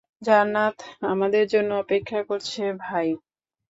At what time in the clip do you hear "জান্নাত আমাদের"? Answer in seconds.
0.21-1.43